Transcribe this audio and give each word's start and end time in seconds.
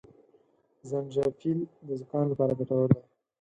زنجپيل 0.89 1.59
د 1.87 1.89
زکام 1.99 2.25
لپاره 2.31 2.57
ګټور 2.59 2.87
دي 2.95 3.01